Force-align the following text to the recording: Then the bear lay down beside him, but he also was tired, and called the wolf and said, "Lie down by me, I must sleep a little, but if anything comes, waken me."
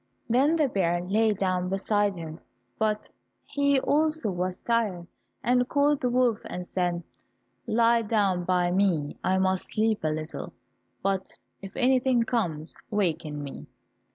Then 0.27 0.55
the 0.55 0.67
bear 0.67 0.99
lay 0.99 1.31
down 1.31 1.69
beside 1.69 2.15
him, 2.15 2.39
but 2.79 3.07
he 3.45 3.79
also 3.79 4.31
was 4.31 4.59
tired, 4.59 5.05
and 5.43 5.69
called 5.69 6.01
the 6.01 6.09
wolf 6.09 6.39
and 6.45 6.65
said, 6.65 7.03
"Lie 7.67 8.01
down 8.01 8.43
by 8.43 8.71
me, 8.71 9.19
I 9.23 9.37
must 9.37 9.71
sleep 9.73 10.03
a 10.03 10.09
little, 10.09 10.53
but 11.03 11.37
if 11.61 11.73
anything 11.75 12.23
comes, 12.23 12.73
waken 12.89 13.43
me." 13.43 13.67